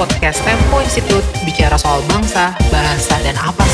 podcast 0.00 0.40
Tempo 0.48 0.80
Institute 0.80 1.28
bicara 1.44 1.76
soal 1.76 2.00
bangsa, 2.08 2.56
bahasa, 2.72 3.20
dan 3.20 3.36
apa. 3.36 3.69